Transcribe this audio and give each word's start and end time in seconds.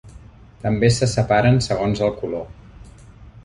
També 0.63 0.89
se 0.95 1.09
separen 1.11 1.61
segons 1.67 2.03
el 2.07 2.17
color. 2.23 2.51